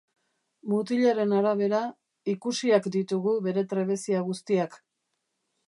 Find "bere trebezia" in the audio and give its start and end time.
3.49-4.25